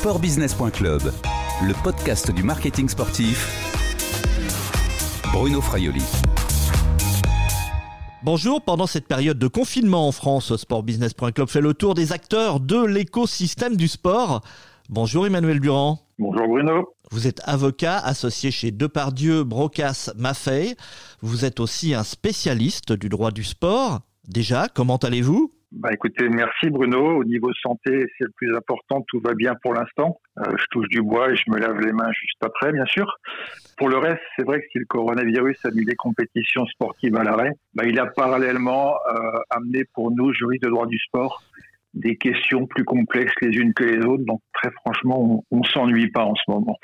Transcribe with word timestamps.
Sportbusiness.club, 0.00 1.12
le 1.62 1.82
podcast 1.84 2.30
du 2.30 2.42
marketing 2.42 2.88
sportif. 2.88 3.46
Bruno 5.30 5.60
Fraioli. 5.60 6.02
Bonjour, 8.22 8.62
pendant 8.62 8.86
cette 8.86 9.06
période 9.06 9.38
de 9.38 9.46
confinement 9.46 10.08
en 10.08 10.12
France, 10.12 10.56
Sportbusiness.club 10.56 11.50
fait 11.50 11.60
le 11.60 11.74
tour 11.74 11.92
des 11.92 12.12
acteurs 12.12 12.60
de 12.60 12.82
l'écosystème 12.82 13.76
du 13.76 13.88
sport. 13.88 14.40
Bonjour 14.88 15.26
Emmanuel 15.26 15.60
Durand. 15.60 15.98
Bonjour 16.18 16.48
Bruno. 16.48 16.94
Vous 17.10 17.26
êtes 17.26 17.42
avocat 17.44 17.98
associé 17.98 18.50
chez 18.50 18.70
Depardieu, 18.70 19.44
Brocas, 19.44 20.12
Maffei. 20.16 20.76
Vous 21.20 21.44
êtes 21.44 21.60
aussi 21.60 21.92
un 21.92 22.04
spécialiste 22.04 22.94
du 22.94 23.10
droit 23.10 23.32
du 23.32 23.44
sport. 23.44 24.00
Déjà, 24.26 24.68
comment 24.72 24.96
allez-vous? 24.96 25.52
Bah 25.72 25.90
écoutez, 25.92 26.28
merci 26.28 26.68
Bruno. 26.68 27.18
Au 27.18 27.24
niveau 27.24 27.52
santé, 27.62 28.04
c'est 28.18 28.24
le 28.24 28.32
plus 28.36 28.56
important. 28.56 29.04
Tout 29.06 29.20
va 29.20 29.34
bien 29.34 29.54
pour 29.62 29.72
l'instant. 29.72 30.20
Euh, 30.38 30.56
je 30.56 30.64
touche 30.72 30.88
du 30.88 31.00
bois 31.00 31.30
et 31.30 31.36
je 31.36 31.44
me 31.48 31.58
lave 31.58 31.78
les 31.80 31.92
mains 31.92 32.10
juste 32.12 32.42
après, 32.42 32.72
bien 32.72 32.86
sûr. 32.86 33.06
Pour 33.78 33.88
le 33.88 33.98
reste, 33.98 34.22
c'est 34.36 34.44
vrai 34.44 34.60
que 34.60 34.66
si 34.72 34.78
le 34.78 34.86
coronavirus 34.86 35.64
a 35.64 35.70
mis 35.70 35.84
les 35.84 35.94
compétitions 35.94 36.66
sportives 36.66 37.16
à 37.16 37.22
l'arrêt, 37.22 37.52
bah, 37.74 37.84
il 37.86 38.00
a 38.00 38.06
parallèlement 38.06 38.96
euh, 39.14 39.38
amené 39.50 39.84
pour 39.94 40.10
nous, 40.10 40.32
juristes 40.32 40.64
de 40.64 40.70
droit 40.70 40.86
du 40.86 40.98
sport, 40.98 41.40
des 41.94 42.16
questions 42.16 42.66
plus 42.66 42.84
complexes 42.84 43.34
les 43.40 43.56
unes 43.56 43.72
que 43.72 43.84
les 43.84 44.04
autres. 44.04 44.24
Donc 44.24 44.40
très 44.52 44.72
franchement, 44.72 45.44
on, 45.50 45.58
on 45.58 45.62
s'ennuie 45.62 46.10
pas 46.10 46.24
en 46.24 46.34
ce 46.34 46.50
moment. 46.50 46.78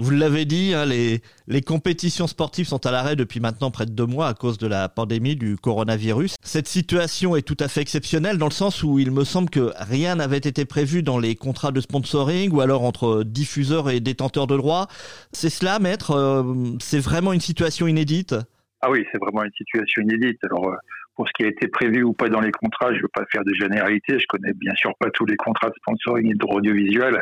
Vous 0.00 0.10
l'avez 0.10 0.44
dit, 0.44 0.74
hein, 0.74 0.86
les, 0.86 1.20
les 1.48 1.60
compétitions 1.60 2.28
sportives 2.28 2.66
sont 2.66 2.86
à 2.86 2.92
l'arrêt 2.92 3.16
depuis 3.16 3.40
maintenant 3.40 3.72
près 3.72 3.84
de 3.84 3.90
deux 3.90 4.06
mois 4.06 4.28
à 4.28 4.34
cause 4.34 4.56
de 4.56 4.68
la 4.68 4.88
pandémie 4.88 5.34
du 5.34 5.56
coronavirus. 5.56 6.36
Cette 6.40 6.68
situation 6.68 7.34
est 7.34 7.42
tout 7.42 7.56
à 7.58 7.66
fait 7.66 7.80
exceptionnelle 7.80 8.38
dans 8.38 8.46
le 8.46 8.52
sens 8.52 8.84
où 8.84 9.00
il 9.00 9.10
me 9.10 9.24
semble 9.24 9.50
que 9.50 9.72
rien 9.76 10.14
n'avait 10.14 10.38
été 10.38 10.64
prévu 10.64 11.02
dans 11.02 11.18
les 11.18 11.34
contrats 11.34 11.72
de 11.72 11.80
sponsoring 11.80 12.52
ou 12.52 12.60
alors 12.60 12.84
entre 12.84 13.24
diffuseurs 13.24 13.90
et 13.90 13.98
détenteurs 13.98 14.46
de 14.46 14.56
droits. 14.56 14.86
C'est 15.32 15.50
cela, 15.50 15.80
maître 15.80 16.12
euh, 16.12 16.76
C'est 16.80 17.00
vraiment 17.00 17.32
une 17.32 17.40
situation 17.40 17.88
inédite? 17.88 18.36
Ah 18.80 18.90
oui, 18.90 19.04
c'est 19.10 19.18
vraiment 19.18 19.42
une 19.42 19.52
situation 19.56 20.02
inédite. 20.02 20.38
Alors, 20.44 20.68
euh, 20.68 20.76
pour 21.16 21.26
ce 21.26 21.32
qui 21.36 21.42
a 21.42 21.48
été 21.48 21.66
prévu 21.66 22.04
ou 22.04 22.12
pas 22.12 22.28
dans 22.28 22.40
les 22.40 22.52
contrats, 22.52 22.92
je 22.92 22.98
ne 22.98 23.02
veux 23.02 23.10
pas 23.12 23.24
faire 23.32 23.42
de 23.44 23.52
généralité. 23.54 24.20
Je 24.20 24.26
connais 24.28 24.52
bien 24.52 24.74
sûr 24.76 24.92
pas 25.00 25.10
tous 25.10 25.26
les 25.26 25.36
contrats 25.36 25.68
de 25.68 25.74
sponsoring 25.74 26.30
et 26.30 26.34
de 26.34 26.44
audiovisuel, 26.44 27.20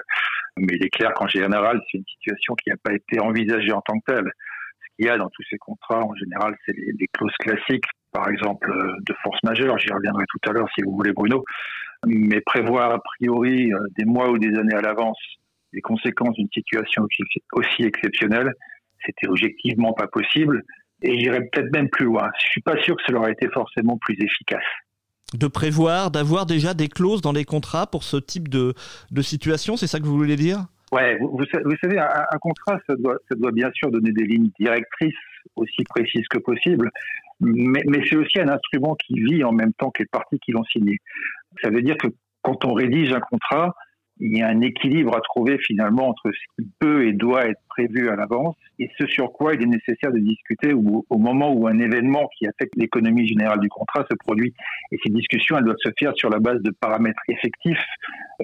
mais 0.59 0.75
il 0.77 0.85
est 0.85 0.91
clair 0.91 1.13
qu'en 1.15 1.29
général, 1.29 1.81
c'est 1.91 1.99
une 1.99 2.05
situation 2.05 2.55
qui 2.55 2.71
n'a 2.71 2.77
pas 2.83 2.95
été 2.95 3.21
envisagée 3.21 3.73
en 3.73 3.81
tant 3.81 3.99
que 3.99 4.13
telle. 4.13 4.31
Ce 4.81 4.97
qu'il 4.97 5.07
y 5.07 5.09
a 5.09 5.19
dans 5.19 5.29
tous 5.31 5.43
ces 5.51 5.59
contrats, 5.59 6.03
en 6.03 6.15
général, 6.15 6.57
c'est 6.65 6.75
les, 6.77 7.09
clauses 7.13 7.37
classiques, 7.41 7.85
par 8.13 8.29
exemple 8.29 8.71
euh, 8.71 8.97
de 9.07 9.15
force 9.23 9.43
majeure. 9.43 9.79
J'y 9.79 9.93
reviendrai 9.93 10.25
tout 10.29 10.51
à 10.51 10.53
l'heure 10.53 10.69
si 10.75 10.83
vous 10.83 10.95
voulez, 10.97 11.13
Bruno. 11.13 11.45
Mais 12.07 12.41
prévoir 12.41 12.93
a 12.93 13.01
priori 13.01 13.73
euh, 13.73 13.79
des 13.99 14.05
mois 14.05 14.31
ou 14.31 14.39
des 14.39 14.57
années 14.59 14.75
à 14.75 14.81
l'avance 14.81 15.19
les 15.77 15.83
conséquences 15.83 16.35
d'une 16.35 16.49
situation 16.53 17.07
aussi 17.53 17.83
exceptionnelle, 17.83 18.53
c'était 19.05 19.29
objectivement 19.29 19.93
pas 19.93 20.09
possible. 20.09 20.63
Et 21.03 21.19
j'irais 21.19 21.43
peut-être 21.53 21.71
même 21.73 21.91
plus 21.91 22.07
loin. 22.07 22.29
Je 22.41 22.47
suis 22.47 22.63
pas 22.63 22.81
sûr 22.83 22.97
que 22.97 23.03
cela 23.07 23.19
aurait 23.19 23.33
été 23.33 23.49
forcément 23.51 23.99
plus 23.99 24.17
efficace. 24.19 24.65
De 25.35 25.49
prévoir, 25.49 26.13
d'avoir 26.13 26.47
déjà 26.47 26.73
des 26.73 26.89
clauses 26.89 27.21
dans 27.21 27.33
les 27.33 27.45
contrats 27.45 27.89
pour 27.89 28.05
ce 28.05 28.17
type 28.17 28.49
de, 28.49 28.75
de 29.11 29.23
situation, 29.23 29.77
c'est 29.77 29.89
ça 29.89 29.99
que 29.99 30.05
vous 30.05 30.17
voulez 30.17 30.37
dire? 30.37 30.67
Ouais, 30.93 31.19
vous, 31.19 31.37
vous, 31.37 31.77
savez, 31.81 31.99
un, 31.99 32.39
contrat, 32.41 32.79
ça 32.87 32.95
doit, 32.95 33.17
ça 33.29 33.35
doit 33.35 33.51
bien 33.51 33.71
sûr 33.75 33.91
donner 33.91 34.13
des 34.13 34.25
lignes 34.25 34.51
directrices 34.59 35.15
aussi 35.57 35.83
précises 35.85 36.27
que 36.29 36.39
possible, 36.39 36.91
mais, 37.41 37.83
mais 37.87 38.05
c'est 38.09 38.17
aussi 38.17 38.39
un 38.39 38.49
instrument 38.49 38.95
qui 38.95 39.15
vit 39.15 39.43
en 39.43 39.53
même 39.53 39.73
temps 39.75 39.91
que 39.91 40.05
les 40.05 40.09
parties 40.09 40.39
qui 40.39 40.53
l'ont 40.53 40.65
signé. 40.65 40.99
Ça 41.61 41.71
veut 41.71 41.83
dire 41.83 41.97
que 41.97 42.07
quand 42.43 42.65
on 42.65 42.75
rédige 42.75 43.13
un 43.13 43.21
contrat, 43.21 43.75
il 44.19 44.37
y 44.37 44.43
a 44.43 44.49
un 44.49 44.61
équilibre 44.61 45.17
à 45.17 45.21
trouver 45.21 45.59
finalement 45.59 46.09
entre 46.09 46.31
ce 46.31 46.63
qui 46.63 46.69
peut 46.79 47.07
et 47.07 47.13
doit 47.13 47.47
être 47.47 47.61
prévu 47.69 48.09
à 48.09 48.17
l'avance 48.17 48.57
et 48.79 48.91
ce 48.99 49.07
sur 49.07 49.33
quoi 49.33 49.55
il 49.55 49.63
est 49.63 49.67
nécessaire 49.67 50.13
de 50.13 50.19
discuter 50.19 50.73
au, 50.73 51.19
moment 51.19 51.53
où 51.53 51.67
un 51.67 51.79
événement 51.79 52.29
qui 52.39 52.47
affecte 52.47 52.75
l'économie 52.77 53.27
générale 53.27 53.61
du 53.61 53.69
contrat 53.69 54.05
se 54.11 54.17
produit. 54.17 54.55
Et 54.93 54.99
ces 55.05 55.13
discussions, 55.13 55.59
elles 55.59 55.65
doivent 55.65 55.77
se 55.83 55.91
faire 55.99 56.13
sur 56.17 56.31
la 56.31 56.39
base 56.39 56.63
de 56.63 56.71
paramètres 56.71 57.23
effectifs 57.29 57.85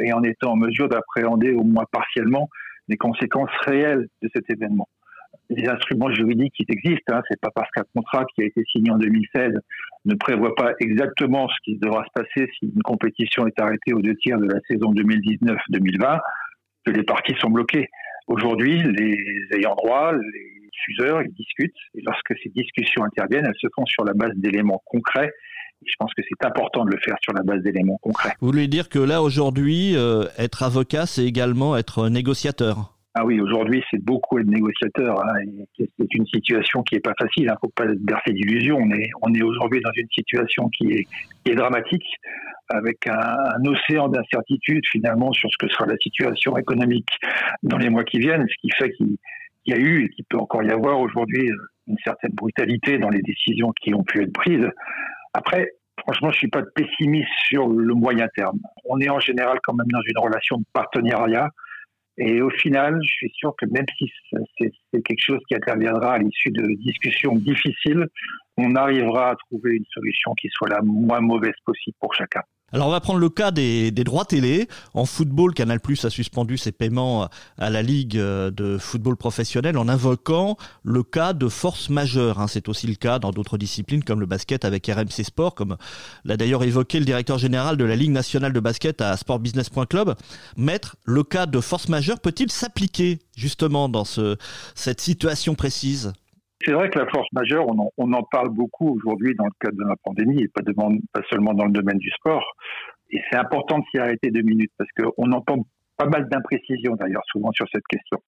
et 0.01 0.13
en 0.13 0.23
étant 0.23 0.53
en 0.53 0.57
mesure 0.57 0.89
d'appréhender 0.89 1.53
au 1.53 1.65
moins 1.65 1.85
partiellement 1.91 2.49
les 2.89 2.97
conséquences 2.97 3.51
réelles 3.65 4.09
de 4.23 4.31
cet 4.35 4.51
événement 4.51 4.89
les 5.57 5.69
instruments 5.69 6.13
juridiques 6.13 6.53
qui 6.55 6.65
existent. 6.69 7.15
Hein. 7.15 7.23
C'est 7.31 7.41
pas 7.41 7.51
parce 7.55 7.71
qu'un 7.71 7.85
contrat 7.95 8.25
qui 8.35 8.43
a 8.43 8.47
été 8.47 8.63
signé 8.71 8.91
en 8.91 8.99
2016 8.99 9.55
ne 10.05 10.15
prévoit 10.15 10.55
pas 10.55 10.73
exactement 10.81 11.49
ce 11.49 11.55
qui 11.65 11.79
devra 11.79 12.05
se 12.05 12.23
passer 12.23 12.51
si 12.59 12.67
une 12.67 12.83
compétition 12.83 13.47
est 13.47 13.61
arrêtée 13.61 13.93
aux 13.93 14.03
deux 14.03 14.17
tiers 14.17 14.39
de 14.39 14.47
la 14.47 14.59
saison 14.69 14.93
2019-2020 14.93 16.19
que 16.85 16.91
les 16.91 17.05
parties 17.05 17.35
sont 17.39 17.51
bloquées. 17.51 17.89
Aujourd'hui, 18.27 18.83
les 18.83 19.17
ayants 19.57 19.77
droit, 19.77 20.13
les 20.13 20.69
diffuseurs, 20.73 21.23
ils 21.23 21.33
discutent. 21.33 21.77
Et 21.95 22.03
lorsque 22.05 22.35
ces 22.43 22.51
discussions 22.51 23.05
interviennent, 23.05 23.47
elles 23.47 23.61
se 23.61 23.69
font 23.75 23.87
sur 23.87 24.05
la 24.05 24.15
base 24.15 24.33
d'éléments 24.37 24.83
concrets 24.87 25.31
je 25.87 25.95
pense 25.99 26.13
que 26.15 26.23
c'est 26.29 26.47
important 26.47 26.85
de 26.85 26.91
le 26.91 26.99
faire 26.99 27.17
sur 27.23 27.33
la 27.33 27.43
base 27.43 27.63
d'éléments 27.63 27.99
concrets. 28.03 28.35
Vous 28.41 28.49
voulez 28.49 28.69
dire 28.69 28.89
que 28.89 28.99
là, 28.99 29.23
aujourd'hui, 29.23 29.97
euh, 29.97 30.27
être 30.39 30.63
avocat, 30.63 31.07
c'est 31.07 31.25
également 31.25 31.77
être 31.77 32.09
négociateur? 32.09 32.92
Ah 33.15 33.27
oui, 33.27 33.41
aujourd'hui, 33.41 33.85
c'est 33.91 34.03
beaucoup 34.03 34.39
être 34.39 34.47
négociateur. 34.47 35.23
Hein, 35.23 35.35
c'est 35.79 36.15
une 36.15 36.27
situation 36.27 36.83
qui 36.83 36.95
est 36.95 37.01
pas 37.01 37.13
facile. 37.19 37.45
Il 37.45 37.51
hein, 37.51 37.57
faut 37.61 37.73
pas 37.75 37.85
bercer 38.01 38.33
d'illusions. 38.33 38.79
On 38.79 38.91
est, 38.91 39.11
on 39.21 39.35
est 39.35 39.43
aujourd'hui 39.43 39.83
dans 39.83 39.93
une 39.95 40.09
situation 40.11 40.71
qui 40.71 40.93
est, 40.93 41.07
qui 41.45 41.53
est 41.53 41.55
dramatique, 41.55 42.07
avec 42.71 43.07
un, 43.07 43.37
un 43.57 43.65
océan 43.67 44.09
d'incertitude 44.09 44.83
finalement 44.91 45.31
sur 45.33 45.51
ce 45.51 45.59
que 45.59 45.71
sera 45.71 45.85
la 45.87 45.97
situation 45.99 46.57
économique 46.57 47.11
dans 47.63 47.77
les 47.77 47.91
mois 47.91 48.05
qui 48.05 48.19
viennent, 48.19 48.47
ce 48.49 48.61
qui 48.63 48.71
fait 48.79 48.91
qu'il 48.93 49.17
y 49.67 49.75
a 49.75 49.79
eu 49.79 50.05
et 50.05 50.09
qu'il 50.09 50.25
peut 50.25 50.39
encore 50.39 50.63
y 50.63 50.71
avoir 50.71 50.99
aujourd'hui 50.99 51.51
une 51.87 51.99
certaine 52.05 52.33
brutalité 52.33 52.97
dans 52.99 53.11
les 53.11 53.21
décisions 53.21 53.73
qui 53.83 53.93
ont 53.95 54.05
pu 54.05 54.23
être 54.23 54.33
prises. 54.33 54.69
Après, 55.35 55.69
franchement, 55.99 56.31
je 56.31 56.39
suis 56.39 56.49
pas 56.49 56.63
pessimiste 56.75 57.29
sur 57.49 57.69
le 57.69 57.93
moyen 57.95 58.27
terme. 58.35 58.59
On 58.87 58.99
est 59.01 59.11
en 59.11 59.21
général 59.21 59.59
quand 59.63 59.75
même 59.75 59.91
dans 59.91 60.01
une 60.01 60.19
relation 60.19 60.57
de 60.57 60.65
partenariat 60.73 61.51
et 62.19 62.43
au 62.43 62.51
final, 62.51 62.99
je 63.03 63.11
suis 63.11 63.33
sûr 63.35 63.55
que 63.57 63.67
même 63.67 63.87
si 63.97 64.11
c'est 64.59 65.03
quelque 65.03 65.23
chose 65.25 65.41
qui 65.49 65.55
interviendra 65.55 66.15
à 66.15 66.19
l'issue 66.19 66.51
de 66.51 66.67
discussions 66.83 67.37
difficiles, 67.37 68.07
on 68.59 68.75
arrivera 68.75 69.31
à 69.31 69.37
trouver 69.37 69.77
une 69.77 69.85
solution 69.93 70.35
qui 70.35 70.49
soit 70.53 70.69
la 70.69 70.83
moins 70.83 71.21
mauvaise 71.21 71.55
possible 71.65 71.97
pour 72.01 72.15
chacun. 72.15 72.43
Alors 72.73 72.89
on 72.89 72.91
va 72.91 73.01
prendre 73.01 73.19
le 73.19 73.29
cas 73.29 73.51
des, 73.51 73.91
droits 73.91 74.25
télé. 74.25 74.67
En 74.95 75.05
football, 75.05 75.53
Canal 75.53 75.79
Plus 75.79 76.05
a 76.07 76.11
suspendu 76.11 76.57
ses 76.57 76.73
paiements 76.73 77.29
à 77.59 77.71
la 77.71 77.83
Ligue 77.83 78.17
de 78.17 78.79
football 78.81 79.17
professionnel 79.17 79.77
en 79.77 79.89
invoquant 79.89 80.57
le 80.83 81.03
cas 81.03 81.35
de 81.35 81.49
force 81.49 81.91
majeure. 81.91 82.41
Hein. 82.41 82.47
C'est 82.49 82.69
aussi 82.69 82.87
le 82.87 82.95
cas 82.95 83.19
dans 83.19 83.31
d'autres 83.31 83.59
disciplines 83.59 84.03
comme 84.03 84.21
le 84.21 84.27
basket 84.27 84.65
avec 84.65 84.87
RMC 84.87 85.23
Sport, 85.25 85.55
comme 85.55 85.77
l'a 86.25 86.39
d'ailleurs 86.39 86.63
évoqué 86.63 86.99
le 86.99 87.05
directeur 87.05 87.37
général 87.37 87.77
de 87.77 87.85
la 87.85 87.95
Ligue 87.95 88.11
nationale 88.11 88.53
de 88.55 88.61
basket 88.61 89.03
à 89.03 89.17
sportbusiness.club. 89.19 90.15
Maître, 90.57 90.97
le 91.05 91.25
cas 91.25 91.45
de 91.45 91.61
force 91.61 91.89
majeure 91.89 92.21
peut-il 92.21 92.51
s'appliquer 92.51 93.19
justement 93.37 93.91
dans 93.91 94.05
ce, 94.05 94.37
cette 94.75 95.01
situation 95.03 95.55
précise? 95.55 96.13
C'est 96.65 96.73
vrai 96.73 96.91
que 96.91 96.99
la 96.99 97.07
force 97.07 97.29
majeure, 97.33 97.67
on 97.69 98.13
en, 98.13 98.23
parle 98.25 98.51
beaucoup 98.51 98.97
aujourd'hui 98.97 99.35
dans 99.35 99.45
le 99.45 99.53
cadre 99.61 99.77
de 99.77 99.89
la 99.89 99.97
pandémie 100.05 100.43
et 100.43 100.49
pas, 100.49 100.63
pas 101.13 101.23
seulement 101.31 101.55
dans 101.55 101.67
le 101.67 101.73
domaine 101.73 101.99
du 101.99 102.11
sport. 102.11 102.45
Et 103.11 103.21
c'est 103.31 103.39
important 103.39 103.79
de 103.79 103.85
s'y 103.91 103.99
arrêter 103.99 104.31
deux 104.31 104.43
minutes 104.43 104.73
parce 104.79 104.91
qu'on 104.97 105.33
entend 105.33 105.67
pas 105.97 106.07
mal 106.07 106.29
d'imprécisions 106.29 106.97
d'ailleurs 106.97 107.23
souvent 107.27 107.53
sur 107.53 107.67
cette 107.73 107.87
question. 107.89 108.19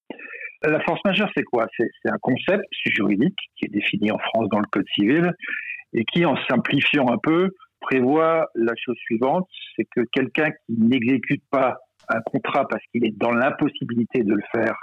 La 0.62 0.80
force 0.80 1.00
majeure, 1.04 1.30
c'est 1.36 1.42
quoi? 1.44 1.66
C'est 1.76 1.90
un 2.06 2.18
concept 2.20 2.64
juridique 2.86 3.36
qui 3.56 3.66
est 3.66 3.68
défini 3.68 4.10
en 4.10 4.18
France 4.18 4.48
dans 4.50 4.60
le 4.60 4.66
Code 4.70 4.86
civil 4.94 5.32
et 5.92 6.04
qui, 6.04 6.24
en 6.24 6.36
simplifiant 6.48 7.06
un 7.08 7.18
peu, 7.22 7.50
prévoit 7.80 8.48
la 8.54 8.72
chose 8.76 8.96
suivante, 8.96 9.48
c'est 9.76 9.86
que 9.94 10.00
quelqu'un 10.12 10.50
qui 10.50 10.76
n'exécute 10.78 11.42
pas 11.50 11.76
un 12.08 12.20
contrat 12.22 12.66
parce 12.68 12.82
qu'il 12.90 13.04
est 13.04 13.16
dans 13.16 13.30
l'impossibilité 13.30 14.22
de 14.22 14.34
le 14.34 14.42
faire 14.54 14.74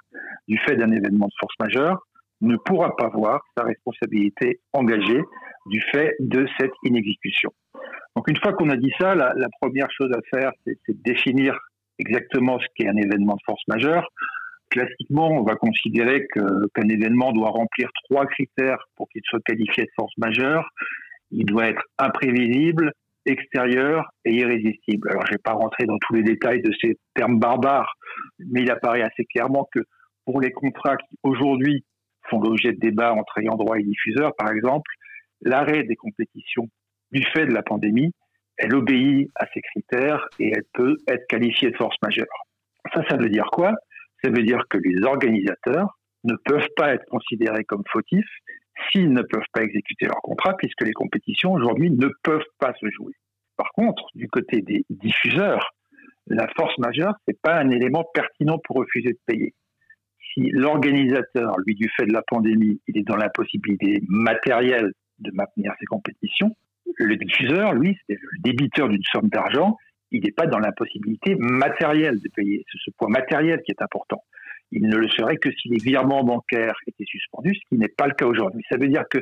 du 0.48 0.58
fait 0.60 0.76
d'un 0.76 0.92
événement 0.92 1.28
de 1.28 1.34
force 1.40 1.56
majeure, 1.60 2.00
ne 2.42 2.56
pourra 2.58 2.96
pas 2.96 3.10
voir 3.10 3.42
sa 3.58 3.64
responsabilité 3.64 4.60
engagée 4.74 5.22
du 5.68 5.82
fait 5.92 6.16
de 6.20 6.48
cette 6.60 6.74
inexécution. 6.84 7.52
Donc 8.16 8.28
une 8.28 8.38
fois 8.38 8.54
qu'on 8.54 8.70
a 8.70 8.76
dit 8.76 8.92
ça, 9.00 9.16
la, 9.16 9.48
première 9.62 9.90
chose 9.92 10.12
à 10.14 10.20
faire, 10.36 10.52
c'est 10.66 10.78
de 10.90 11.02
définir 11.04 11.58
exactement 12.00 12.60
ce 12.60 12.66
qu'est 12.76 12.88
un 12.88 12.98
événement 12.98 13.36
de 13.36 13.42
force 13.46 13.62
majeure. 13.68 14.08
Classiquement, 14.70 15.30
on 15.30 15.44
va 15.44 15.56
considérer 15.56 16.28
qu'un 16.34 16.88
événement 16.90 17.32
doit 17.32 17.50
remplir 17.50 17.90
trois 18.10 18.26
critères 18.26 18.84
pour 18.96 19.08
qu'il 19.10 19.22
soit 19.26 19.42
qualifié 19.46 19.84
de 19.84 19.90
force 19.96 20.14
majeure. 20.18 20.68
Il 21.30 21.46
doit 21.46 21.68
être 21.68 21.84
imprévisible, 21.98 22.92
extérieur 23.26 24.10
et 24.26 24.34
irrésistible. 24.34 25.10
Alors, 25.10 25.26
je 25.26 25.32
ne 25.32 25.36
vais 25.36 25.42
pas 25.44 25.54
rentrer 25.54 25.86
dans 25.86 25.98
tous 26.00 26.16
les 26.16 26.24
détails 26.24 26.62
de 26.62 26.72
ces 26.82 26.98
termes 27.14 27.40
barbares, 27.40 27.94
mais 28.40 28.62
il 28.62 28.72
apparaît 28.72 29.04
assez 29.04 29.26
clairement 29.26 29.68
que 29.74 29.82
pour 30.26 30.42
les 30.42 30.52
contrats 30.52 30.98
qui 30.98 31.18
aujourd'hui 31.24 31.84
font 32.30 32.40
l'objet 32.40 32.74
de 32.74 32.80
débats 32.80 33.14
entre 33.14 33.38
ayants 33.40 33.56
droit 33.56 33.78
et 33.80 33.84
diffuseurs, 33.84 34.36
par 34.36 34.52
exemple, 34.52 34.90
l'arrêt 35.42 35.84
des 35.84 35.96
compétitions 35.96 36.70
du 37.12 37.24
fait 37.34 37.46
de 37.46 37.54
la 37.54 37.64
pandémie, 37.64 38.14
elle 38.58 38.76
obéit 38.76 39.30
à 39.36 39.46
ces 39.54 39.62
critères 39.62 40.28
et 40.40 40.52
elle 40.56 40.66
peut 40.74 40.98
être 41.08 41.26
qualifiée 41.28 41.72
de 41.72 41.78
force 41.78 41.96
majeure. 42.02 42.26
Ça, 42.94 43.04
ça 43.10 43.18
veut 43.18 43.30
dire 43.30 43.50
quoi? 43.52 43.74
Ça 44.24 44.30
veut 44.30 44.44
dire 44.44 44.64
que 44.70 44.78
les 44.78 45.04
organisateurs 45.04 45.98
ne 46.24 46.36
peuvent 46.46 46.70
pas 46.76 46.94
être 46.94 47.06
considérés 47.06 47.64
comme 47.64 47.84
fautifs 47.92 48.30
s'ils 48.90 49.12
ne 49.12 49.22
peuvent 49.22 49.48
pas 49.54 49.64
exécuter 49.64 50.06
leur 50.06 50.22
contrat, 50.22 50.56
puisque 50.58 50.82
les 50.84 50.94
compétitions 50.94 51.54
aujourd'hui 51.54 51.92
ne 51.92 52.08
peuvent 52.24 52.46
pas 52.60 52.74
se 52.80 52.90
jouer. 52.90 53.14
Par 53.58 53.72
contre, 53.74 54.06
du 54.16 54.28
côté 54.28 54.62
des 54.62 54.86
diffuseurs, 54.90 55.74
la 56.28 56.48
force 56.56 56.78
majeure, 56.78 57.14
c'est 57.28 57.40
pas 57.42 57.56
un 57.56 57.70
élément 57.70 58.06
pertinent 58.14 58.60
pour 58.64 58.78
refuser 58.78 59.10
de 59.10 59.20
payer. 59.26 59.54
Si 60.34 60.50
l'organisateur, 60.52 61.56
lui, 61.66 61.76
du 61.76 61.90
fait 61.96 62.06
de 62.06 62.14
la 62.14 62.22
pandémie, 62.22 62.80
il 62.88 62.98
est 62.98 63.04
dans 63.04 63.18
l'impossibilité 63.18 64.02
matérielle 64.08 64.94
de 65.20 65.32
maintenir 65.34 65.74
ses 65.80 65.86
compétitions, 65.86 66.56
le 66.98 67.16
diffuseur, 67.16 67.74
lui, 67.74 67.98
c'est 68.08 68.18
le 68.20 68.40
débiteur 68.40 68.90
d'une 68.90 69.04
somme 69.12 69.30
d'argent, 69.30 69.78
il 70.12 70.24
n'est 70.24 70.32
pas 70.32 70.46
dans 70.46 70.60
l'impossibilité 70.60 71.36
matérielle 71.36 72.20
de 72.20 72.30
payer. 72.36 72.66
C'est 72.72 72.80
ce 72.84 72.92
point 72.98 73.10
matériel 73.10 73.62
qui 73.66 73.72
est 73.72 73.82
important. 73.82 74.24
Il 74.72 74.88
ne 74.88 74.98
le 74.98 75.08
serait 75.10 75.38
que 75.38 75.52
si 75.52 75.70
les 75.70 75.78
virements 75.84 76.24
bancaires 76.24 76.76
étaient 76.88 77.06
suspendus, 77.06 77.56
ce 77.56 77.70
qui 77.70 77.78
n'est 77.78 77.90
pas 77.90 78.08
le 78.08 78.14
cas 78.14 78.26
aujourd'hui. 78.26 78.64
Ça 78.70 78.78
veut 78.78 78.88
dire 78.88 79.04
que 79.10 79.20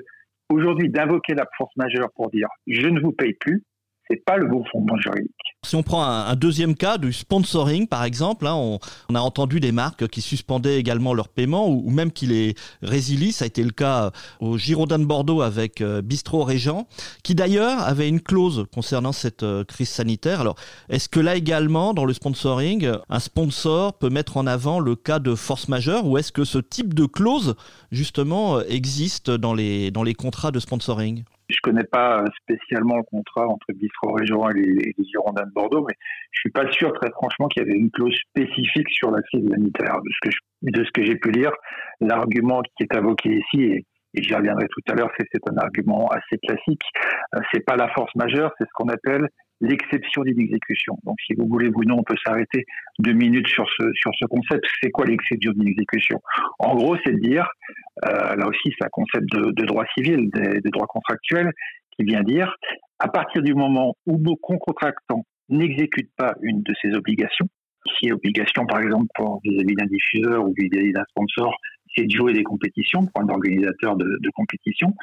aujourd'hui, 0.49 0.89
d'invoquer 0.89 1.33
la 1.35 1.45
force 1.57 1.75
majeure 1.75 2.09
pour 2.15 2.29
dire 2.29 2.47
je 2.67 2.87
ne 2.87 2.99
vous 2.99 3.11
paye 3.11 3.33
plus, 3.33 3.63
c'est 4.09 4.23
pas 4.23 4.37
le 4.37 4.47
bon 4.47 4.63
fondement 4.65 4.97
juridique. 4.97 5.33
Si 5.67 5.75
on 5.75 5.83
prend 5.83 6.03
un, 6.03 6.35
deuxième 6.35 6.73
cas 6.73 6.97
du 6.97 7.11
sponsoring, 7.11 7.85
par 7.85 8.05
exemple, 8.05 8.47
hein, 8.47 8.55
on, 8.55 8.79
a 9.13 9.19
entendu 9.19 9.59
des 9.59 9.73
marques 9.73 10.07
qui 10.07 10.21
suspendaient 10.21 10.79
également 10.79 11.13
leur 11.13 11.27
paiement 11.27 11.67
ou, 11.67 11.89
même 11.89 12.13
qui 12.13 12.27
les 12.27 12.55
résilient. 12.81 13.33
Ça 13.33 13.43
a 13.43 13.47
été 13.47 13.61
le 13.61 13.71
cas 13.71 14.11
au 14.39 14.57
Girondin 14.57 14.99
de 14.99 15.05
Bordeaux 15.05 15.41
avec 15.41 15.81
euh, 15.81 16.01
Bistro 16.01 16.45
Régent, 16.45 16.87
qui 17.23 17.35
d'ailleurs 17.35 17.81
avait 17.81 18.07
une 18.07 18.21
clause 18.21 18.65
concernant 18.73 19.11
cette 19.11 19.43
euh, 19.43 19.65
crise 19.65 19.89
sanitaire. 19.89 20.39
Alors, 20.39 20.55
est-ce 20.87 21.09
que 21.09 21.19
là 21.19 21.35
également, 21.35 21.93
dans 21.93 22.05
le 22.05 22.13
sponsoring, 22.13 22.93
un 23.09 23.19
sponsor 23.19 23.93
peut 23.93 24.09
mettre 24.09 24.37
en 24.37 24.47
avant 24.47 24.79
le 24.79 24.95
cas 24.95 25.19
de 25.19 25.35
force 25.35 25.67
majeure 25.67 26.05
ou 26.05 26.17
est-ce 26.17 26.31
que 26.31 26.45
ce 26.45 26.59
type 26.59 26.93
de 26.93 27.05
clause, 27.05 27.55
justement, 27.91 28.59
euh, 28.59 28.63
existe 28.69 29.29
dans 29.29 29.53
les 29.53 30.15
contrats 30.17 30.51
de 30.51 30.59
sponsoring? 30.59 31.25
Je 31.49 31.59
connais 31.61 31.83
pas 31.83 32.23
spécialement 32.41 32.97
le 32.97 33.03
contrat 33.03 33.47
entre 33.47 33.65
Bistro 33.73 34.13
Régent 34.13 34.49
et 34.49 34.53
les, 34.53 34.93
les, 34.97 35.05
Girondins 35.11 35.45
de 35.45 35.51
Bordeaux, 35.51 35.85
mais 35.87 35.95
je 36.31 36.39
suis 36.41 36.51
pas 36.51 36.69
sûr, 36.71 36.93
très 36.93 37.09
franchement, 37.11 37.47
qu'il 37.47 37.63
y 37.63 37.65
avait 37.65 37.77
une 37.77 37.89
clause 37.89 38.15
spécifique 38.29 38.89
sur 38.91 39.11
la 39.11 39.21
crise 39.23 39.47
sanitaire. 39.49 39.97
De 40.61 40.83
ce 40.83 40.91
que 40.91 41.05
j'ai 41.05 41.15
pu 41.15 41.31
lire, 41.31 41.51
l'argument 42.01 42.61
qui 42.61 42.83
est 42.83 42.95
invoqué 42.95 43.39
ici, 43.39 43.63
et, 43.63 43.85
j'y 44.13 44.33
reviendrai 44.33 44.67
tout 44.67 44.91
à 44.91 44.95
l'heure, 44.95 45.11
c'est 45.17 45.49
un 45.49 45.57
argument 45.57 46.07
assez 46.09 46.37
classique. 46.39 46.81
Euh, 47.35 47.39
c'est 47.51 47.63
pas 47.65 47.75
la 47.75 47.89
force 47.89 48.13
majeure, 48.15 48.51
c'est 48.57 48.65
ce 48.65 48.71
qu'on 48.73 48.89
appelle 48.89 49.27
l'exception 49.61 50.23
d'une 50.23 50.39
exécution. 50.39 50.97
Donc, 51.03 51.17
si 51.25 51.33
vous 51.35 51.47
voulez, 51.47 51.69
vous, 51.69 51.83
non, 51.83 51.97
on 51.99 52.03
peut 52.03 52.15
s'arrêter 52.25 52.65
deux 52.99 53.13
minutes 53.13 53.47
sur 53.47 53.67
ce, 53.77 53.91
sur 53.93 54.11
ce 54.17 54.25
concept. 54.25 54.65
C'est 54.81 54.89
quoi 54.89 55.05
l'exception 55.05 55.51
d'une 55.51 55.67
exécution? 55.67 56.21
En 56.59 56.75
gros, 56.75 56.95
c'est 57.05 57.11
de 57.11 57.19
dire, 57.19 57.47
là 58.03 58.47
aussi, 58.47 58.73
c'est 58.77 58.85
un 58.85 58.89
concept 58.91 59.25
de, 59.31 59.51
de 59.51 59.65
droit 59.65 59.85
civil, 59.97 60.29
des, 60.31 60.69
droits 60.71 60.87
contractuels, 60.87 61.51
qui 61.91 62.03
vient 62.05 62.23
dire, 62.23 62.55
à 62.99 63.07
partir 63.07 63.41
du 63.41 63.53
moment 63.53 63.95
où 64.05 64.17
vos 64.17 64.35
contractants 64.35 65.23
n'exécutent 65.49 66.13
pas 66.17 66.33
une 66.41 66.61
de 66.61 66.73
ces 66.81 66.93
obligations, 66.93 67.47
si 67.97 68.07
l'obligation, 68.07 68.65
par 68.65 68.81
exemple, 68.81 69.07
vis-à-vis 69.43 69.75
d'un 69.75 69.85
diffuseur 69.85 70.45
ou 70.45 70.53
vis-à-vis 70.57 70.93
d'un 70.93 71.05
sponsor, 71.09 71.55
c'est 71.95 72.05
de 72.05 72.11
jouer 72.11 72.33
des 72.33 72.43
compétitions, 72.43 73.05
pour 73.07 73.23
un 73.23 73.29
organisateur 73.29 73.95
de, 73.95 74.05
de 74.05 74.29
compétition, 74.35 74.93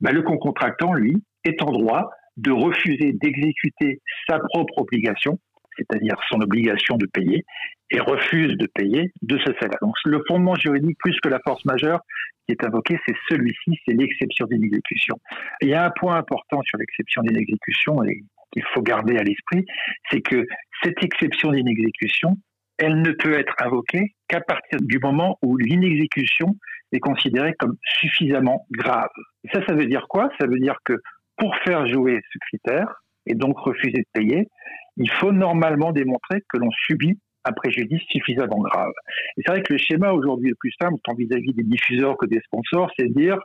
bah, 0.00 0.12
le 0.12 0.22
contractant, 0.22 0.92
lui, 0.92 1.16
est 1.44 1.62
en 1.62 1.72
droit 1.72 2.10
de 2.36 2.50
refuser 2.50 3.12
d'exécuter 3.12 4.00
sa 4.28 4.38
propre 4.38 4.78
obligation, 4.78 5.38
c'est-à-dire 5.76 6.16
son 6.30 6.40
obligation 6.40 6.96
de 6.96 7.06
payer, 7.06 7.44
et 7.90 8.00
refuse 8.00 8.56
de 8.56 8.66
payer 8.66 9.12
de 9.22 9.38
ce 9.38 9.52
salaire. 9.60 9.78
Donc 9.82 9.94
le 10.04 10.22
fondement 10.26 10.54
juridique, 10.54 10.96
plus 10.98 11.18
que 11.20 11.28
la 11.28 11.38
force 11.46 11.64
majeure 11.64 12.00
qui 12.46 12.52
est 12.52 12.64
invoquée, 12.64 12.98
c'est 13.06 13.14
celui-ci, 13.28 13.78
c'est 13.86 13.94
l'exception 13.94 14.46
d'une 14.46 14.64
exécution. 14.64 15.16
Il 15.62 15.68
y 15.68 15.74
a 15.74 15.84
un 15.84 15.90
point 15.90 16.16
important 16.16 16.60
sur 16.62 16.78
l'exception 16.78 17.22
d'une 17.22 17.36
exécution 17.36 18.02
et 18.04 18.22
qu'il 18.52 18.64
faut 18.72 18.82
garder 18.82 19.16
à 19.16 19.22
l'esprit, 19.22 19.64
c'est 20.10 20.20
que 20.20 20.46
cette 20.82 21.02
exception 21.02 21.52
d'une 21.52 21.68
exécution, 21.68 22.36
elle 22.78 23.00
ne 23.02 23.12
peut 23.12 23.38
être 23.38 23.54
invoquée 23.60 24.14
qu'à 24.28 24.40
partir 24.40 24.80
du 24.80 24.98
moment 24.98 25.38
où 25.42 25.56
l'inexécution 25.56 26.56
est 26.92 27.00
considérée 27.00 27.54
comme 27.58 27.76
suffisamment 28.00 28.66
grave. 28.70 29.10
Et 29.44 29.48
ça, 29.52 29.64
ça 29.66 29.74
veut 29.74 29.86
dire 29.86 30.06
quoi? 30.08 30.30
Ça 30.40 30.46
veut 30.46 30.58
dire 30.58 30.76
que 30.84 30.94
pour 31.36 31.54
faire 31.64 31.86
jouer 31.86 32.20
ce 32.32 32.38
critère 32.38 33.02
et 33.26 33.34
donc 33.34 33.58
refuser 33.58 33.98
de 33.98 34.06
payer, 34.12 34.48
il 34.96 35.10
faut 35.10 35.32
normalement 35.32 35.92
démontrer 35.92 36.42
que 36.48 36.58
l'on 36.58 36.70
subit 36.70 37.18
un 37.44 37.52
préjudice 37.52 38.02
suffisamment 38.10 38.60
grave. 38.60 38.92
Et 39.36 39.42
c'est 39.44 39.52
vrai 39.52 39.62
que 39.62 39.72
le 39.72 39.78
schéma 39.78 40.12
aujourd'hui 40.12 40.50
le 40.50 40.54
plus 40.54 40.72
simple, 40.80 40.98
tant 41.04 41.14
vis-à-vis 41.14 41.52
des 41.52 41.64
diffuseurs 41.64 42.16
que 42.16 42.26
des 42.26 42.40
sponsors, 42.40 42.90
c'est 42.98 43.08
de 43.08 43.14
dire, 43.14 43.38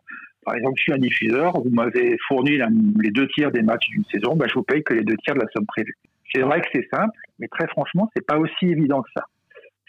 par 0.45 0.55
exemple, 0.55 0.75
je 0.77 0.83
suis 0.83 0.93
un 0.93 0.97
diffuseur, 0.97 1.53
vous 1.61 1.69
m'avez 1.69 2.17
fourni 2.27 2.59
les 3.01 3.11
deux 3.11 3.27
tiers 3.29 3.51
des 3.51 3.61
matchs 3.61 3.87
d'une 3.89 4.05
saison, 4.05 4.35
bah, 4.35 4.45
je 4.47 4.53
vous 4.53 4.63
paye 4.63 4.83
que 4.83 4.93
les 4.93 5.03
deux 5.03 5.17
tiers 5.17 5.35
de 5.35 5.41
la 5.41 5.47
somme 5.53 5.65
prévue. 5.65 5.95
C'est 6.33 6.41
vrai 6.41 6.61
que 6.61 6.67
c'est 6.73 6.87
simple, 6.93 7.17
mais 7.39 7.47
très 7.47 7.67
franchement, 7.67 8.09
c'est 8.15 8.25
pas 8.25 8.37
aussi 8.37 8.67
évident 8.67 9.01
que 9.01 9.09
ça. 9.15 9.25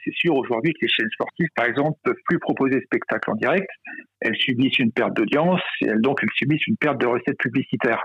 C'est 0.04 0.14
sûr 0.14 0.34
aujourd'hui 0.34 0.72
que 0.72 0.78
les 0.82 0.88
chaînes 0.88 1.10
sportives, 1.12 1.48
par 1.54 1.66
exemple, 1.66 1.98
peuvent 2.02 2.22
plus 2.24 2.38
proposer 2.38 2.76
de 2.76 2.84
spectacles 2.86 3.30
en 3.30 3.34
direct. 3.34 3.68
Elles 4.20 4.36
subissent 4.36 4.78
une 4.78 4.92
perte 4.92 5.14
d'audience 5.14 5.60
et 5.82 5.88
elles, 5.88 6.00
donc 6.00 6.20
elles 6.22 6.32
subissent 6.34 6.66
une 6.66 6.78
perte 6.78 6.98
de 6.98 7.06
recettes 7.06 7.38
publicitaires. 7.38 8.02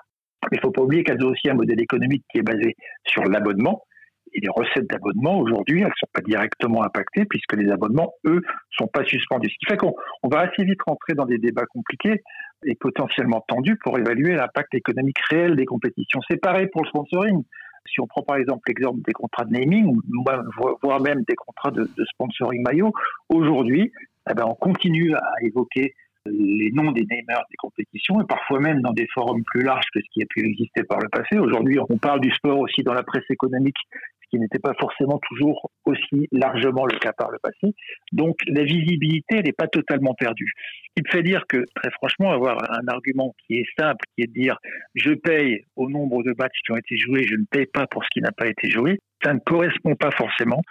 Mais 0.51 0.57
il 0.57 0.62
faut 0.62 0.71
pas 0.71 0.81
oublier 0.81 1.03
qu'elles 1.03 1.24
ont 1.24 1.30
aussi 1.30 1.50
un 1.50 1.56
modèle 1.56 1.81
économique 1.81 2.24
qui 2.31 2.39
est 2.39 2.44
basé 2.44 2.75
sur 3.06 3.24
l'abonnement. 3.24 3.83
Et 4.33 4.42
les 4.42 4.50
recettes 4.50 4.89
d'abonnement 4.89 5.39
aujourd'hui, 5.39 5.81
elles 5.81 5.94
sont 5.97 6.09
pas 6.12 6.21
directement 6.21 6.83
impactées 6.83 7.25
puisque 7.25 7.53
les 7.53 7.71
abonnements, 7.71 8.13
eux, 8.25 8.42
sont 8.71 8.88
pas 8.88 9.06
suspendus. 9.06 9.50
Ce 9.50 9.56
qui 9.59 9.65
fait 9.65 9.77
qu'on 9.77 9.95
va 10.30 10.42
assez 10.42 10.63
vite 10.65 10.81
rentrer 10.86 11.13
dans 11.13 11.25
des 11.25 11.38
débats 11.38 11.65
compliqués 11.68 12.21
et 12.65 12.75
potentiellement 12.75 13.44
tendus 13.47 13.77
pour 13.77 13.97
évaluer 13.97 14.36
l'impact 14.36 14.74
économique 14.74 15.19
réel 15.30 15.56
des 15.56 15.65
compétitions. 15.65 16.19
C'est 16.30 16.42
pareil 16.42 16.68
pour 16.68 16.83
le 16.83 16.89
sponsoring. 16.89 17.44
Si 17.88 18.01
on 18.01 18.07
prend 18.07 18.24
par 18.24 18.38
exemple 18.38 18.63
l'exemple 18.68 19.00
des 19.06 19.13
contrats 19.13 19.45
de 19.45 19.51
naming, 19.51 19.95
voire 20.81 21.00
même 21.00 21.24
des 21.27 21.36
contrats 21.36 21.71
de, 21.71 21.88
sponsoring 22.13 22.63
maillot, 22.63 22.92
aujourd'hui, 23.30 23.92
eh 24.30 24.33
ben, 24.33 24.45
on 24.47 24.56
continue 24.56 25.13
à 25.13 25.33
évoquer 25.44 25.94
les 26.25 26.72
noms 26.72 26.92
des 26.92 27.06
namers 27.06 27.44
des 27.50 27.57
compétitions 27.57 28.22
et 28.22 28.25
parfois 28.25 28.60
même 28.60 28.81
dans 28.81 28.94
des 28.94 29.07
forums 29.13 29.44
plus 29.44 29.63
larges 29.63 29.86
que 29.94 30.00
ce 30.00 30.06
qui 30.12 30.24
a 30.24 30.25
pu 30.30 30.45
exister 30.45 30.83
par 30.83 31.00
le 31.00 31.10
passé. 31.10 31.38
Aujourd'hui, 31.38 31.77
on 31.89 31.98
parle 31.98 32.22
du 32.22 32.31
sport 32.31 32.60
aussi 32.60 32.83
dans 32.83 32.94
la 32.94 33.04
presse 33.04 33.24
économique, 33.30 33.77
ce 34.24 34.30
qui 34.30 34.39
n'était 34.39 34.60
pas 34.60 34.74
forcément 34.80 35.19
toujours 35.30 35.71
aussi 35.85 36.28
largement 36.31 36.85
le 36.85 36.97
cas 36.97 37.14
par 37.14 37.31
le 37.31 37.38
passé. 37.40 37.76
Donc 38.11 38.38
la 38.47 38.64
visibilité, 38.64 39.42
n'est 39.44 39.54
pas 39.54 39.68
totalement 39.68 40.14
perdue. 40.14 40.52
Il 40.97 41.04
me 41.06 41.09
fait 41.09 41.23
dire 41.23 41.45
que, 41.47 41.64
très 41.76 41.92
franchement, 41.92 42.31
avoir 42.31 42.57
un 42.71 42.88
argument 42.88 43.35
qui 43.45 43.56
est 43.56 43.68
simple, 43.78 44.04
qui 44.16 44.23
est 44.23 44.28
de 44.28 44.33
dire 44.33 44.57
je 44.95 45.11
paye 45.11 45.64
au 45.76 45.90
nombre 45.90 46.23
de 46.23 46.33
matchs 46.38 46.59
qui 46.66 46.71
ont 46.71 46.78
été 46.78 46.97
joués, 46.97 47.23
je 47.23 47.35
ne 47.35 47.45
paye 47.45 47.68
pas 47.68 47.85
pour 47.88 48.04
ce 48.04 48.09
qui 48.11 48.21
n'a 48.21 48.31
pas 48.31 48.47
été 48.47 48.69
joué, 48.69 48.99
ça 49.23 49.33
ne 49.33 49.40
correspond 49.40 49.95
pas 49.95 50.11
forcément 50.11 50.61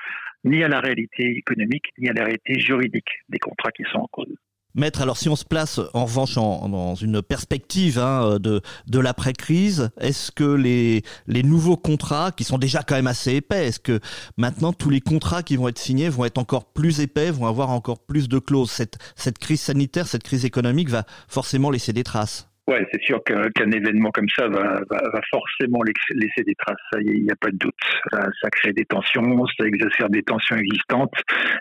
ni 0.45 0.63
à 0.63 0.69
la 0.69 0.81
réalité 0.81 1.25
économique, 1.37 1.87
ni 1.99 2.09
à 2.09 2.13
la 2.13 2.25
réalité 2.25 2.59
juridique 2.59 3.09
des 3.29 3.39
contrats 3.39 3.71
qui 3.71 3.85
sont 3.85 3.99
en 3.99 4.09
cause. 4.11 4.35
Maître, 4.75 5.03
alors 5.03 5.17
si 5.17 5.29
on 5.29 5.37
se 5.37 5.45
place 5.45 5.81
en 5.93 6.05
revanche 6.05 6.35
dans 6.35 6.95
une 6.97 7.23
perspective 7.23 7.99
hein, 7.99 8.39
de, 8.41 8.61
de 8.89 8.99
l'après-crise, 8.99 9.91
est-ce 10.01 10.33
que 10.33 10.45
les, 10.45 11.03
les 11.29 11.45
nouveaux 11.45 11.77
contrats, 11.77 12.33
qui 12.33 12.43
sont 12.43 12.59
déjà 12.59 12.83
quand 12.83 12.97
même 12.97 13.07
assez 13.07 13.35
épais, 13.35 13.69
est-ce 13.69 13.79
que 13.79 14.01
maintenant 14.37 14.73
tous 14.73 14.91
les 14.91 15.01
contrats 15.01 15.45
qui 15.45 15.57
vont 15.57 15.69
être 15.69 15.79
signés 15.79 16.09
vont 16.09 16.25
être 16.25 16.39
encore 16.39 16.73
plus 16.73 17.01
épais, 17.01 17.31
vont 17.31 17.47
avoir 17.47 17.71
encore 17.71 18.05
plus 18.05 18.29
de 18.29 18.41
clauses? 18.41 18.71
Cette, 18.71 18.99
cette 19.15 19.39
crise 19.39 19.61
sanitaire, 19.61 20.09
cette 20.09 20.25
crise 20.25 20.45
économique 20.45 20.89
va 20.89 21.05
forcément 21.29 21.71
laisser 21.71 21.93
des 21.93 22.03
traces 22.03 22.49
Ouais, 22.67 22.87
c'est 22.91 23.03
sûr 23.03 23.23
qu'un 23.25 23.71
événement 23.71 24.11
comme 24.11 24.29
ça 24.35 24.49
va, 24.49 24.81
va, 24.91 25.21
forcément 25.31 25.83
laisser 25.83 26.43
des 26.45 26.55
traces. 26.55 27.03
Il 27.03 27.25
n'y 27.25 27.31
a 27.31 27.37
pas 27.39 27.51
de 27.51 27.59
doute. 27.59 27.75
Ça, 28.11 28.51
crée 28.51 28.73
des 28.73 28.87
tensions, 28.87 29.45
ça 29.59 29.67
exacerbe 29.67 30.13
des 30.13 30.23
tensions 30.23 30.57
existantes. 30.57 31.13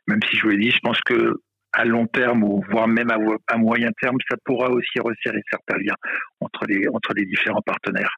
Même 0.08 0.22
si 0.30 0.38
je 0.38 0.44
vous 0.44 0.50
l'ai 0.50 0.58
dit, 0.60 0.72
je 0.72 0.80
pense 0.82 1.00
que 1.06 1.42
à 1.74 1.86
long 1.86 2.08
terme 2.08 2.44
ou 2.44 2.64
voire 2.70 2.88
même 2.88 3.12
à, 3.12 3.58
moyen 3.58 3.90
terme, 4.02 4.18
ça 4.30 4.38
pourra 4.46 4.70
aussi 4.70 5.00
resserrer 5.00 5.42
certains 5.50 5.78
liens 5.80 5.96
entre 6.40 6.66
les 6.68 6.88
entre 6.88 7.14
les 7.16 7.26
différents 7.26 7.62
partenaires. 7.66 8.16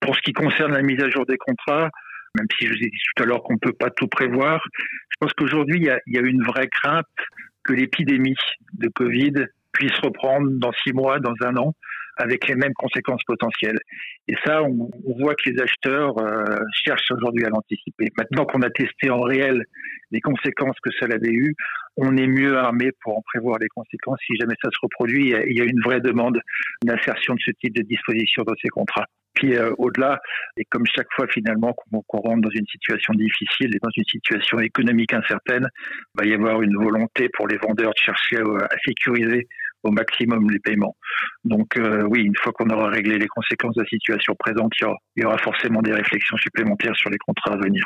Pour 0.00 0.14
ce 0.16 0.22
qui 0.22 0.32
concerne 0.32 0.72
la 0.72 0.82
mise 0.82 1.02
à 1.02 1.10
jour 1.10 1.26
des 1.26 1.36
contrats, 1.36 1.90
même 2.36 2.46
si 2.58 2.66
je 2.66 2.72
vous 2.72 2.78
ai 2.78 2.90
dit 2.90 2.98
tout 3.16 3.22
à 3.22 3.26
l'heure 3.26 3.42
qu'on 3.42 3.54
ne 3.54 3.58
peut 3.58 3.72
pas 3.72 3.90
tout 3.90 4.08
prévoir, 4.08 4.60
je 4.78 5.16
pense 5.20 5.32
qu'aujourd'hui 5.34 5.78
il 5.78 5.84
y 5.84 6.14
y 6.14 6.18
a 6.18 6.22
une 6.22 6.42
vraie 6.42 6.68
crainte 6.68 7.06
que 7.64 7.72
l'épidémie 7.72 8.36
de 8.74 8.88
Covid 8.88 9.46
puisse 9.72 9.98
reprendre 10.02 10.48
dans 10.52 10.72
six 10.84 10.92
mois, 10.92 11.18
dans 11.18 11.34
un 11.42 11.56
an, 11.56 11.74
avec 12.16 12.48
les 12.48 12.54
mêmes 12.54 12.74
conséquences 12.74 13.22
potentielles. 13.24 13.78
Et 14.28 14.34
ça, 14.44 14.62
on, 14.62 14.90
voit 15.18 15.34
que 15.34 15.50
les 15.50 15.60
acheteurs 15.60 16.18
euh, 16.18 16.56
cherchent 16.84 17.10
aujourd'hui 17.10 17.44
à 17.44 17.50
l'anticiper. 17.50 18.08
Maintenant 18.16 18.44
qu'on 18.44 18.62
a 18.62 18.70
testé 18.70 19.10
en 19.10 19.20
réel 19.20 19.64
les 20.10 20.20
conséquences 20.20 20.76
que 20.82 20.90
ça 20.98 21.06
avait 21.06 21.32
eu, 21.32 21.54
on 21.96 22.16
est 22.16 22.26
mieux 22.26 22.56
armé 22.56 22.90
pour 23.02 23.18
en 23.18 23.22
prévoir 23.22 23.58
les 23.58 23.68
conséquences 23.68 24.18
si 24.26 24.36
jamais 24.36 24.54
ça 24.62 24.70
se 24.70 24.78
reproduit. 24.82 25.34
Il 25.46 25.56
y 25.56 25.60
a, 25.60 25.64
une 25.64 25.80
vraie 25.80 26.00
demande 26.00 26.40
d'insertion 26.84 27.34
de 27.34 27.40
ce 27.40 27.50
type 27.62 27.74
de 27.74 27.82
disposition 27.82 28.42
dans 28.44 28.54
ces 28.62 28.68
contrats. 28.68 29.06
Puis 29.34 29.54
euh, 29.54 29.72
au-delà, 29.78 30.20
et 30.56 30.64
comme 30.64 30.84
chaque 30.86 31.08
fois 31.14 31.26
finalement 31.28 31.74
qu'on 31.74 32.18
rentre 32.18 32.40
dans 32.40 32.50
une 32.50 32.66
situation 32.66 33.12
difficile 33.14 33.74
et 33.74 33.78
dans 33.82 33.90
une 33.94 34.04
situation 34.04 34.58
économique 34.60 35.12
incertaine, 35.12 35.68
il 36.14 36.18
va 36.18 36.26
y 36.26 36.34
avoir 36.34 36.62
une 36.62 36.76
volonté 36.76 37.28
pour 37.34 37.46
les 37.46 37.58
vendeurs 37.58 37.92
de 37.92 38.02
chercher 38.02 38.38
à, 38.38 38.68
sécuriser 38.84 39.46
au 39.86 39.90
maximum 39.90 40.50
les 40.50 40.58
paiements. 40.58 40.96
Donc 41.44 41.76
euh, 41.76 42.02
oui, 42.10 42.22
une 42.22 42.36
fois 42.36 42.52
qu'on 42.52 42.68
aura 42.70 42.88
réglé 42.88 43.18
les 43.18 43.28
conséquences 43.28 43.74
de 43.74 43.82
la 43.82 43.88
situation 43.88 44.34
présente, 44.38 44.72
il 45.16 45.22
y 45.22 45.24
aura 45.24 45.38
forcément 45.38 45.82
des 45.82 45.92
réflexions 45.92 46.36
supplémentaires 46.36 46.96
sur 46.96 47.10
les 47.10 47.18
contrats 47.18 47.52
à 47.52 47.56
venir. 47.56 47.84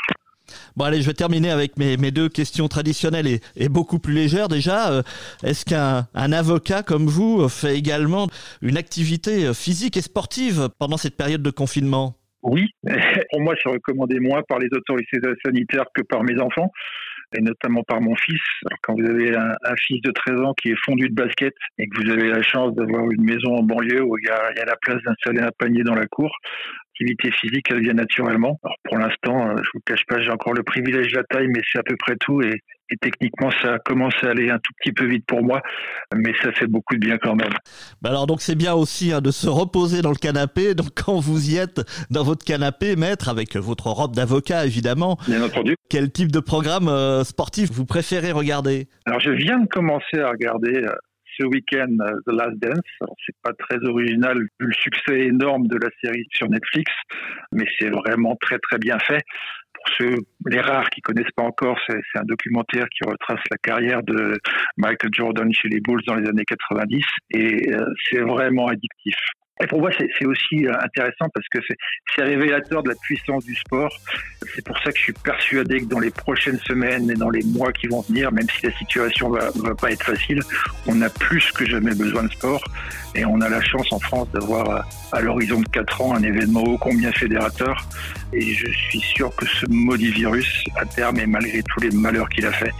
Bon 0.76 0.84
allez, 0.84 1.00
je 1.00 1.06
vais 1.06 1.14
terminer 1.14 1.50
avec 1.50 1.76
mes, 1.76 2.10
deux 2.10 2.28
questions 2.28 2.66
traditionnelles 2.66 3.40
et, 3.56 3.68
beaucoup 3.68 4.00
plus 4.00 4.14
légères 4.14 4.48
déjà. 4.48 4.90
Euh, 4.90 5.02
est-ce 5.44 5.64
qu'un 5.64 6.32
avocat 6.32 6.82
comme 6.82 7.06
vous 7.06 7.48
fait 7.48 7.76
également 7.76 8.26
une 8.60 8.76
activité 8.76 9.54
physique 9.54 9.96
et 9.96 10.02
sportive 10.02 10.68
pendant 10.78 10.96
cette 10.96 11.16
période 11.16 11.42
de 11.42 11.50
confinement? 11.50 12.16
Oui, 12.42 12.66
pour 13.30 13.40
moi 13.40 13.54
c'est 13.62 13.70
recommandé 13.70 14.18
moins 14.18 14.42
par 14.48 14.58
les 14.58 14.68
autorités 14.72 15.18
sanitaires 15.44 15.84
que 15.94 16.02
par 16.02 16.24
mes 16.24 16.40
enfants 16.40 16.72
et 17.36 17.40
notamment 17.40 17.82
par 17.82 18.00
mon 18.00 18.14
fils. 18.16 18.40
quand 18.82 18.94
vous 18.94 19.06
avez 19.06 19.34
un, 19.36 19.76
fils 19.76 20.00
de 20.02 20.10
13 20.10 20.40
ans 20.40 20.54
qui 20.54 20.70
est 20.70 20.78
fondu 20.84 21.08
de 21.08 21.14
basket 21.14 21.54
et 21.78 21.88
que 21.88 22.02
vous 22.02 22.10
avez 22.10 22.28
la 22.28 22.42
chance 22.42 22.74
d'avoir 22.74 23.10
une 23.10 23.24
maison 23.24 23.56
en 23.56 23.62
banlieue 23.62 24.02
où 24.02 24.18
il 24.18 24.26
y 24.26 24.30
a, 24.30 24.52
il 24.52 24.58
y 24.58 24.60
a 24.60 24.64
la 24.64 24.76
place 24.76 25.02
d'installer 25.04 25.40
un 25.40 25.52
panier 25.58 25.82
dans 25.82 25.94
la 25.94 26.06
cour, 26.06 26.30
l'activité 27.00 27.30
physique, 27.32 27.66
elle 27.70 27.82
vient 27.82 27.94
naturellement. 27.94 28.58
Alors 28.62 28.76
pour 28.84 28.98
l'instant, 28.98 29.48
euh, 29.48 29.56
je 29.56 29.70
vous 29.74 29.80
cache 29.84 30.04
pas, 30.06 30.20
j'ai 30.20 30.30
encore 30.30 30.54
le 30.54 30.62
privilège 30.62 31.12
de 31.12 31.16
la 31.16 31.24
taille, 31.24 31.48
mais 31.48 31.60
c'est 31.70 31.78
à 31.78 31.82
peu 31.82 31.96
près 31.98 32.16
tout. 32.16 32.42
Et, 32.42 32.60
techniquement, 33.00 33.50
ça 33.62 33.78
commence 33.84 34.14
à 34.22 34.30
aller 34.30 34.50
un 34.50 34.58
tout 34.58 34.72
petit 34.80 34.90
peu 34.90 35.06
vite 35.06 35.24
pour 35.24 35.44
moi, 35.44 35.62
mais 36.12 36.32
ça 36.42 36.50
fait 36.50 36.66
beaucoup 36.66 36.96
de 36.96 36.98
bien 36.98 37.18
quand 37.18 37.36
même. 37.36 37.52
Bah 38.02 38.10
alors 38.10 38.26
donc 38.26 38.40
c'est 38.40 38.56
bien 38.56 38.74
aussi 38.74 39.12
hein, 39.12 39.20
de 39.20 39.30
se 39.30 39.48
reposer 39.48 40.02
dans 40.02 40.10
le 40.10 40.16
canapé. 40.16 40.74
Donc 40.80 40.88
quand 40.96 41.20
vous 41.20 41.50
y 41.50 41.56
êtes 41.56 41.82
dans 42.10 42.24
votre 42.24 42.44
canapé, 42.44 42.96
maître, 42.96 43.28
avec 43.28 43.54
votre 43.54 43.86
robe 43.86 44.16
d'avocat 44.16 44.66
évidemment. 44.66 45.18
Bien 45.28 45.40
entendu. 45.40 45.76
Quel 45.88 46.10
type 46.10 46.32
de 46.32 46.40
programme 46.40 46.88
euh, 46.88 47.22
sportif 47.22 47.70
vous 47.70 47.86
préférez 47.86 48.32
regarder? 48.32 48.88
Alors 49.06 49.20
je 49.20 49.30
viens 49.30 49.60
de 49.60 49.68
commencer 49.68 50.18
à 50.18 50.30
regarder 50.30 50.82
euh, 50.82 50.90
ce 51.40 51.46
week-end 51.46 51.96
euh, 52.00 52.12
The 52.26 52.32
Last 52.32 52.58
Dance. 52.58 53.10
C'est 53.26 53.36
pas 53.42 53.52
très 53.52 53.78
original 53.88 54.38
vu 54.38 54.66
le 54.66 54.72
succès 54.72 55.20
énorme 55.26 55.66
de 55.66 55.76
la 55.76 55.88
série 56.02 56.26
sur 56.32 56.48
Netflix, 56.48 56.92
mais 57.52 57.64
c'est 57.78 57.90
vraiment 57.90 58.36
très 58.40 58.58
très 58.58 58.78
bien 58.78 58.98
fait. 58.98 59.22
Pour 59.72 59.84
ceux, 59.96 60.16
les 60.46 60.60
rares 60.60 60.90
qui 60.90 61.00
connaissent 61.00 61.32
pas 61.34 61.44
encore, 61.44 61.78
c'est 61.88 62.18
un 62.18 62.24
documentaire 62.24 62.86
qui 62.90 63.08
retrace 63.08 63.40
la 63.50 63.56
carrière 63.56 64.02
de 64.02 64.38
Michael 64.76 65.10
Jordan 65.12 65.50
chez 65.52 65.68
les 65.68 65.80
Bulls 65.80 66.02
dans 66.06 66.16
les 66.16 66.28
années 66.28 66.44
90 66.44 67.02
et 67.30 67.72
euh, 67.72 67.86
c'est 68.10 68.20
vraiment 68.20 68.66
addictif. 68.66 69.16
Et 69.62 69.66
pour 69.66 69.80
moi, 69.80 69.90
c'est 69.98 70.26
aussi 70.26 70.66
euh, 70.66 70.72
intéressant 70.82 71.28
parce 71.34 71.46
que 71.50 71.58
c'est 72.14 72.22
révélateur 72.22 72.82
de 72.82 72.90
la 72.90 72.94
puissance 72.96 73.44
du 73.44 73.54
sport. 73.54 73.94
C'est 74.54 74.64
pour 74.64 74.78
ça 74.78 74.90
que 74.90 74.98
je 74.98 75.02
suis 75.04 75.12
persuadé 75.12 75.80
que 75.80 75.84
dans 75.86 75.98
les 75.98 76.10
prochaines 76.10 76.58
semaines 76.60 77.10
et 77.10 77.14
dans 77.14 77.30
les 77.30 77.42
mois 77.44 77.72
qui 77.72 77.86
vont 77.86 78.00
venir, 78.02 78.32
même 78.32 78.48
si 78.48 78.66
la 78.66 78.72
situation 78.72 79.30
va, 79.30 79.50
va 79.56 79.74
pas 79.74 79.90
être 79.92 80.04
facile, 80.04 80.40
on 80.86 81.00
a 81.02 81.10
plus 81.10 81.52
que 81.52 81.66
jamais 81.66 81.94
besoin 81.94 82.24
de 82.24 82.30
sport. 82.30 82.62
Et 83.14 83.24
on 83.24 83.40
a 83.40 83.48
la 83.48 83.60
chance 83.60 83.92
en 83.92 83.98
France 83.98 84.28
d'avoir 84.32 84.70
euh, 84.70 84.80
à 85.12 85.20
l'horizon 85.20 85.60
de 85.60 85.68
4 85.68 86.00
ans 86.00 86.14
un 86.14 86.22
événement 86.22 86.62
ô 86.62 86.78
combien 86.78 87.10
fédérateur. 87.12 87.76
Et 88.32 88.54
je 88.54 88.70
suis 88.70 89.00
sûr 89.00 89.34
que 89.34 89.46
ce 89.46 89.66
maudit 89.68 90.10
virus, 90.12 90.64
à 90.76 90.84
terme, 90.84 91.18
et 91.18 91.26
malgré 91.26 91.62
tous 91.62 91.80
les 91.80 91.90
malheurs 91.90 92.28
qu'il 92.28 92.46
a 92.46 92.52
fait, 92.52 92.72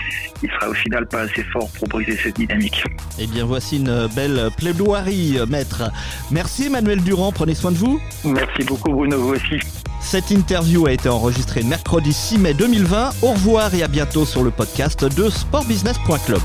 il 0.43 0.51
sera 0.51 0.69
au 0.69 0.75
final 0.75 1.07
pas 1.07 1.23
assez 1.23 1.43
fort 1.45 1.69
pour 1.71 1.89
briser 1.89 2.17
cette 2.17 2.37
dynamique. 2.37 2.85
Eh 3.19 3.27
bien, 3.27 3.45
voici 3.45 3.79
une 3.79 4.09
belle 4.15 4.51
plaidoirie, 4.57 5.39
maître. 5.49 5.91
Merci 6.31 6.67
Emmanuel 6.67 7.03
Durand, 7.03 7.33
prenez 7.33 7.55
soin 7.55 7.73
de 7.73 7.77
vous. 7.77 8.01
Merci 8.25 8.63
beaucoup 8.65 8.93
Bruno, 8.93 9.19
vous 9.19 9.35
aussi. 9.35 9.59
Cette 10.01 10.31
interview 10.31 10.87
a 10.87 10.93
été 10.93 11.09
enregistrée 11.09 11.63
mercredi 11.63 12.13
6 12.13 12.39
mai 12.39 12.55
2020. 12.55 13.11
Au 13.23 13.33
revoir 13.33 13.75
et 13.75 13.83
à 13.83 13.89
bientôt 13.89 14.25
sur 14.25 14.43
le 14.43 14.51
podcast 14.51 15.05
de 15.05 15.29
sportbusiness.club. 15.29 16.41